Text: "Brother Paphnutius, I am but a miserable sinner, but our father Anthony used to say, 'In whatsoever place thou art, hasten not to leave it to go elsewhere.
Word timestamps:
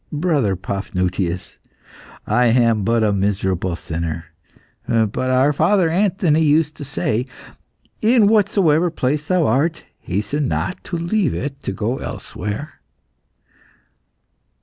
"Brother 0.11 0.55
Paphnutius, 0.55 1.59
I 2.25 2.45
am 2.47 2.83
but 2.83 3.03
a 3.03 3.13
miserable 3.13 3.75
sinner, 3.75 4.25
but 4.87 5.29
our 5.29 5.53
father 5.53 5.91
Anthony 5.91 6.41
used 6.41 6.73
to 6.77 6.83
say, 6.83 7.27
'In 8.01 8.25
whatsoever 8.25 8.89
place 8.89 9.27
thou 9.27 9.45
art, 9.45 9.83
hasten 9.99 10.47
not 10.47 10.83
to 10.85 10.97
leave 10.97 11.35
it 11.35 11.61
to 11.61 11.71
go 11.71 11.99
elsewhere. 11.99 12.81